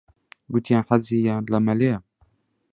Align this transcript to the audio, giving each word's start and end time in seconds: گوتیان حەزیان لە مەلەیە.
گوتیان 0.51 0.83
حەزیان 0.89 1.43
لە 1.51 1.59
مەلەیە. 1.65 1.97